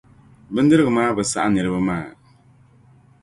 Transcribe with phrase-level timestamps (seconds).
[0.53, 2.05] Bindirigu maa bi saɣi niriba maa.